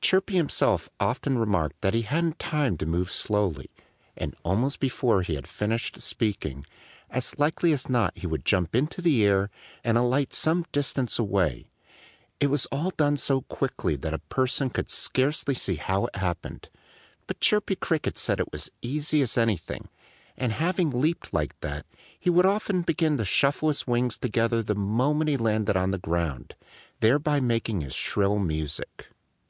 [0.00, 3.68] Chirpy himself often remarked that he hadn't time to move slowly.
[4.16, 6.64] And almost before he had finished speaking,
[7.10, 9.50] as likely as not he would jump into the air
[9.84, 11.66] and alight some distance away.
[12.40, 16.70] It was all done so quickly that a person could scarcely see how it happened.
[17.26, 19.90] But Chirpy Cricket said it was as easy as anything.
[20.38, 21.84] And having leaped like that,
[22.16, 22.30] often he
[22.78, 26.54] would begin to shuffle his wings together the moment he landed on the ground,
[27.00, 29.08] thereby making his shrill music.